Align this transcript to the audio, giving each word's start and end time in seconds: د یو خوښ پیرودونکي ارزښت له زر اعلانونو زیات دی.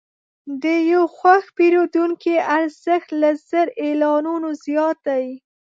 د 0.63 0.65
یو 0.91 1.03
خوښ 1.15 1.43
پیرودونکي 1.57 2.33
ارزښت 2.57 3.09
له 3.21 3.29
زر 3.49 3.67
اعلانونو 3.83 4.49
زیات 4.65 4.97
دی. 5.07 5.25